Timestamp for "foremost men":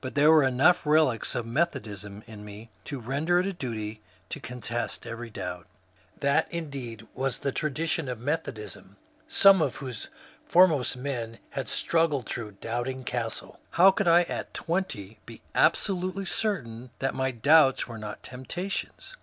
10.46-11.40